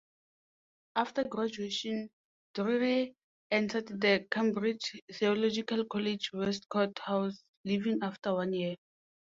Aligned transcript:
After 0.95 1.25
graduation 1.25 2.09
Drury 2.55 3.15
entered 3.51 3.85
the 3.87 4.25
Cambridge 4.31 4.99
theological 5.13 5.85
college 5.85 6.31
Westcott 6.33 6.97
House, 6.97 7.43
leaving 7.65 7.99
after 8.01 8.33
one 8.33 8.51
year. 8.53 8.77